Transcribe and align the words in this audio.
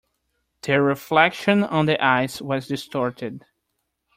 The 0.63 0.81
reflection 0.81 1.63
on 1.63 1.85
the 1.85 2.03
ice 2.03 2.41
was 2.41 2.65
distorted. 2.67 3.45